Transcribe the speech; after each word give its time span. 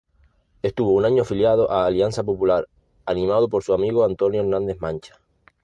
Estuvo 0.63 0.89
afiliado 1.21 1.67
un 1.67 1.71
año 1.71 1.77
a 1.79 1.85
Alianza 1.85 2.23
Popular, 2.23 2.67
animado 3.05 3.47
por 3.49 3.63
su 3.63 3.71
amigo 3.75 4.03
Antonio 4.03 4.41
Hernández 4.41 4.79
Mancha. 4.81 5.19